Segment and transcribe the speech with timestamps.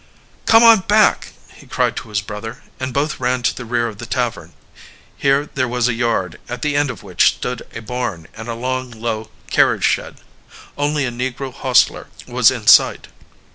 [0.47, 3.99] "Come on back!" he cried to his brother, and both ran to the rear of
[3.99, 4.53] the tavern.
[5.15, 8.55] Here there was a yard, at the end of which stood a barn and a
[8.55, 10.17] long, low carriage shed.
[10.75, 13.09] Only a negro hostler was in sight.